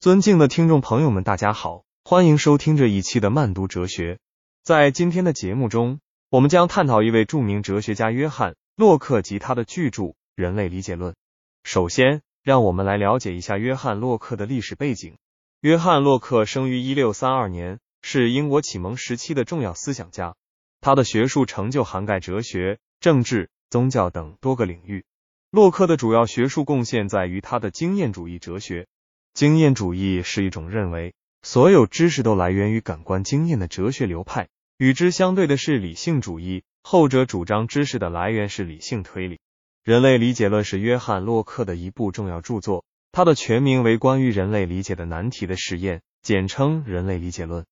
[0.00, 4.18] 尊敬的听众朋友们，大家好，欢迎收听这一期的慢读哲学。
[4.62, 10.02] 在今天的节目中，我们将探讨一位著名哲学家约翰·洛克及他的巨著
[10.34, 11.12] 《人类理解论》。
[11.64, 15.18] 首先，让我们来了解一下约翰·洛克的历史背景。
[15.60, 20.34] 约翰·洛克生于一六三二年，是英国启蒙时期的重要思想家。
[20.80, 25.04] 他的学术成就涵盖哲学、政治、宗教等多个领域。
[25.50, 28.86] 洛克的主要学术贡献在于他的经验主义哲学。
[29.32, 39.38] 经验主义是一种认为所有知识都来源于感官经验的哲学流派，与之相对的是理性主义，后者主张知识的来源是理性推理。
[39.82, 47.62] 人类理解论是约翰·洛克的一部重要著作，它的全名为《关于人类理解的难题的实验》，简称《人类理解论》。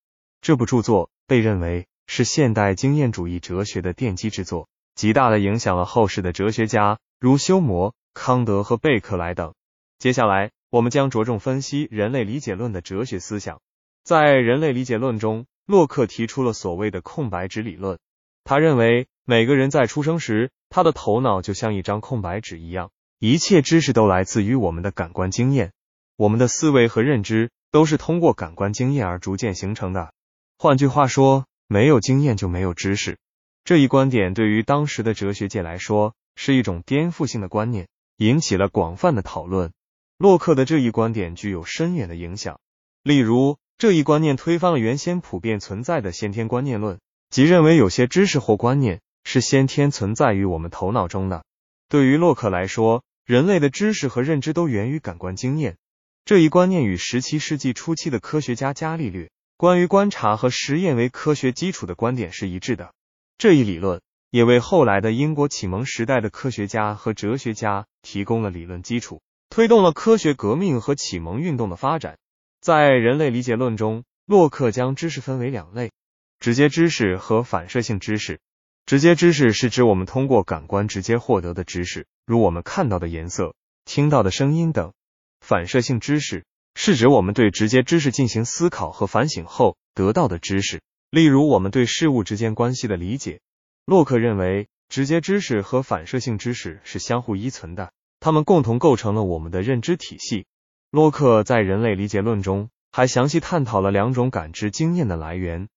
[0.41, 9.53] 这部著作被认为是现代经验主义哲学的奠基之作，极大的影响了后世的哲学家如休谟、康德和贝克莱等。
[9.99, 10.51] 接下来。
[10.71, 13.61] 我们将着重分析人类理解论的哲学思想。
[14.05, 17.99] 在人类理解论中，洛克提出了所谓的空白纸理论。
[18.45, 25.73] 他认为，每个人在出生时，他的头脑就像一张空白纸一样，一切知识都来自于我们的感官经验。
[26.17, 30.13] 我们的思维和认知都是通过感官经验而逐渐形成的。
[30.59, 33.19] 换句话说，没有经验就没有知识。
[33.65, 39.73] 这一观点对于当时的哲学界来说是一种颠覆性的观念，引起了广泛的讨论。
[40.19, 42.59] 洛克的这一观点具有深远的影响。
[43.05, 46.99] 例如，这一观念推翻了原先普遍存在的先天观念论，
[47.31, 51.45] 即认为有些知识或观念是先天存在于我们头脑中的。
[51.89, 55.77] 对于洛克来说，人类的知识和认知都源于感官经验。
[56.25, 62.93] 这一观念与十七世纪初期的科学家伽利略关于观察和实验为科学基础的观点是一致的。
[63.39, 69.23] 这一理论也为后来的英国启蒙时代的科学家和哲学家提供了理论基础。
[69.51, 72.19] 推动了科学革命和启蒙运动的发展。
[72.61, 75.91] 在人类理解论中，洛克将知识分为两类：
[76.39, 78.41] 直接知识和反射性知识。
[78.87, 83.55] 直接知识是指我们通过感官直接获得的知识，如我们看到的颜色、
[83.85, 84.93] 听到的声音等；
[85.41, 86.45] 反射性知识
[86.75, 93.41] 是指我们对直接知识进行思考和反省后得到的知识，例如我们对事物之间关系的理解。
[93.85, 97.93] 洛克认为，直接知识和反射性知识是相互依存的。
[98.21, 100.47] 它们共同构成了我们的认知体系。
[100.91, 105.69] 洛克在人类理解论中还详细探讨了两种感知经验的来源：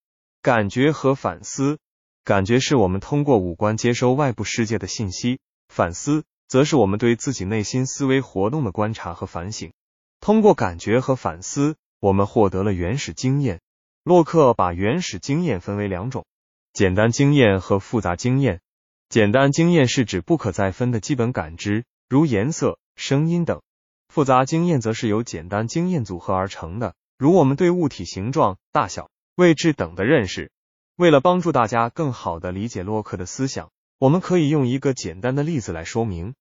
[0.41, 1.79] 感觉和反思。
[2.23, 9.73] 感觉是我们通过五官接收外部世界的信息，反思则是我们对自己内心思维活动的观察和反省。
[10.19, 13.59] 通过感觉和反思，我们获得了原始经验。
[14.03, 16.25] 洛克把原始经验分为两种：
[16.73, 18.61] 简单经验和复杂经验。
[19.09, 21.85] 简单经验是指不可再分的基本感知。
[22.11, 23.61] 如颜色、声音等
[24.09, 30.51] 复杂经验，则是由简单经验组合而成的，如我们对物体形状、大小、位置等的认识。
[30.97, 36.33] 为了帮助大家更好的理解洛克的思想，我们可以用一个简单的例子来说明。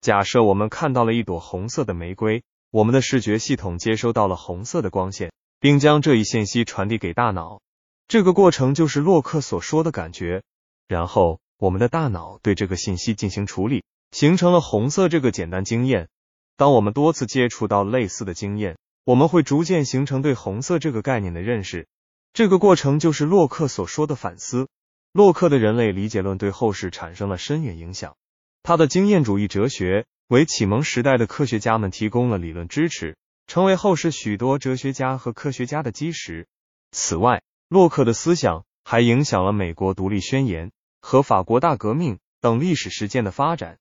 [0.00, 7.60] 假设我们看到了一朵红色的玫瑰，我们的视觉系统接收到了红色的光线，并将这一信息传递给大脑。
[8.06, 10.42] 这个过程就是洛克所说的感觉。
[10.86, 13.84] 然后，我们的大脑对这个信息进行处理。
[14.10, 16.08] 形成了红色这个简单经验。
[16.56, 21.86] 当我们多次接触到类似的经验，我们会逐渐形成对红色这个概念的认识。
[22.32, 24.68] 这个过程就是洛克所说的反思。
[25.12, 28.16] 洛克的人类理解论对后世产生了深远影响。
[28.62, 33.16] 他的经验主义哲学为启蒙时代的科学家们提供了理论支持，
[33.46, 36.46] 成为后世许多哲学家和科学家的基石。
[36.92, 40.70] 此外，洛克的思想还影响了美国独立宣言
[41.00, 43.78] 和法国大革命等历史事件的发展。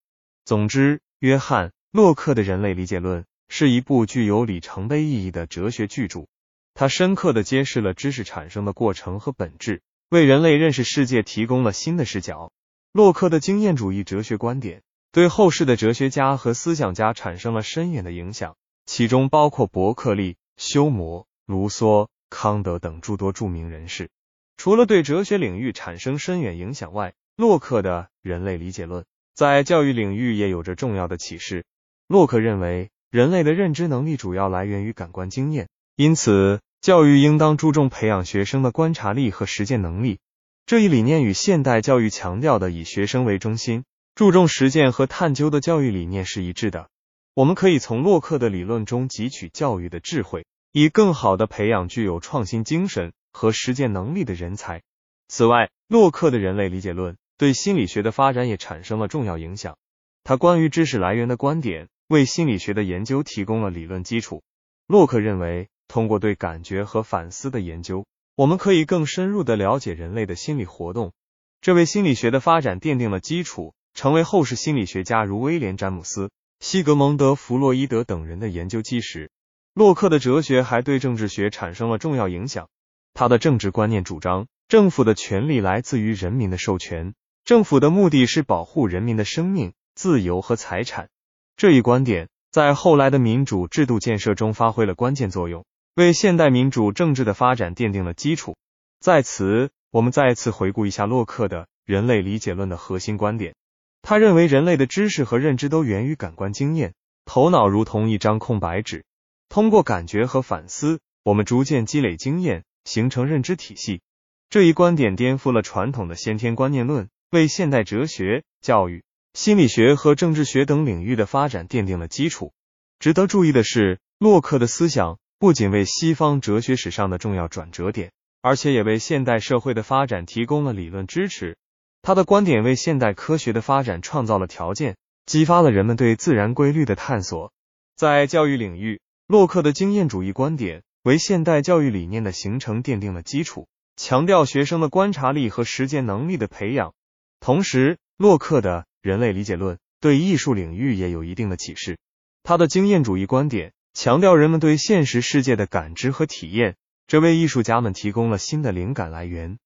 [0.48, 6.28] 总之，约翰·洛克的人类理解论是一部具有里程碑意义的哲学巨著。
[6.74, 12.54] 它深刻的揭示了知识产生的过程和本质，为人类认识世界提供了新的视角。
[12.94, 24.10] 洛克的经验主义哲学观点对后世的哲学家和思想家产生了深远的影响，其中包括伯克利、休谟、卢梭、康德等诸多著名人士。
[24.56, 29.04] 除了对哲学领域产生深远影响外，洛克的人类理解论。
[29.38, 31.64] 在教育领域也有着重要的启示。
[32.08, 40.18] 洛克认为，人类的认知能力主要来源于感官经验，因此教育应当注重培养学生的观察力和实践能力。
[40.66, 43.84] 这一理念与现代教育强调的以学生为中心、
[44.16, 46.90] 注重实践和探究的教育理念是一致的。
[47.36, 54.82] 我们可以从洛克的理论中汲取教育的智慧，以更好的培养具有创新精神和实践能力的人才。
[55.28, 57.18] 此外，洛克的人类理解论。
[57.38, 59.78] 对心理学的发展也产生了重要影响。
[60.24, 64.42] 他关于知识来源的观点为心理学的研究提供了理论基础。
[64.88, 68.06] 洛克认为，通过对感觉和反思的研究，
[68.36, 71.14] 我们可以更深入的了解人类的心理活动，
[71.62, 79.30] 这为心理学的发展奠定了基础，成为后世心理学家如威廉·詹姆斯、西格蒙德·弗洛伊德等人的研究基石。
[79.74, 82.68] 洛克的哲学还对政治学产生了重要影响。
[83.14, 87.14] 他的政治观念主张，政府的权利来自于人民的授权，
[87.48, 91.08] 政府的目的是保护人民的生命、自由和财产。
[91.56, 95.64] 这一观点在后来的民主制度建设中发挥了关键作用，
[95.96, 98.58] 为现代民主政治的发展奠定了基础。
[99.00, 103.56] 在此，我们再次回顾一下洛克的人类理解论的核心观点。
[104.02, 109.06] 他认为人类的知识和认知都源于感官经验，头脑如同一张空白纸。
[109.48, 114.02] 通过感觉和反思，我们逐渐积累经验，形成认知体系。
[114.50, 119.04] 这一观点颠覆了传统的先天观念论，为现代哲学、教育、
[119.34, 122.54] 心理学和政治学等领域的发展奠定了基础。
[123.00, 131.58] 值得注意的是，洛克的思想不仅为西方哲学史上的重要转折点，而且也为现代社会的发展提供了理论支持。
[132.02, 134.96] 他的观点为现代科学的发展创造了条件，
[135.26, 137.52] 激发了人们对自然规律的探索。
[137.98, 146.94] 在教育领域，洛克的经验主义观点为现代教育理念的形成奠定了基础，强调学生的观察力和实践能力的培养。
[147.40, 151.98] 同时，洛克的人类理解论对艺术领域也有一定的启示。
[152.44, 156.76] 他的经验主义观点强调人们对现实世界的感知和体验，
[157.08, 159.58] 这为艺术家们提供了新的灵感来源。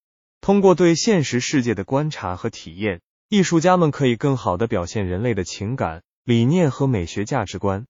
[0.41, 7.85] 通过对现实世界的观察和体验，艺术家们可以更好地表现人类的情感、理念和美学价值观。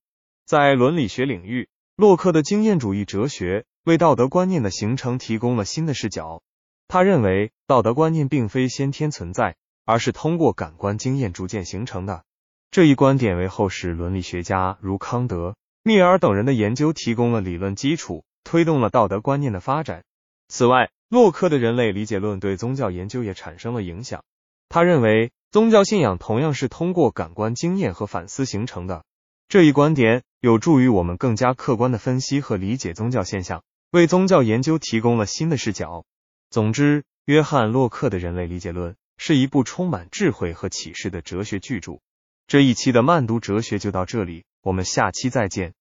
[0.46, 6.42] 在伦理学领域，洛克的经验主义哲学为道德观念的形成提供了新的视角。
[6.90, 9.56] 他认为，道德观念并非先天存在，
[9.86, 12.24] 而是通过感官经验逐渐形成的。
[12.72, 20.04] 这一观点为后世伦理学家如康德、密尔等人的研究提供了理论基础，推动了道德观念的发展。
[20.48, 24.24] 此外，洛克的人类理解论对宗教研究也产生了影响。
[24.70, 29.04] 他认为，宗教信仰同样是通过感官经验和反思形成的。
[29.50, 36.06] 这一观点有助于我们更加客观的分析和理解宗教现象，为宗教研究提供了新的视角。
[36.50, 42.00] 总之，约翰·洛克的人类理解论是一部充满智慧和启示的哲学巨著。
[42.48, 45.76] 这一期的慢读哲学就到这里，我们下期再见。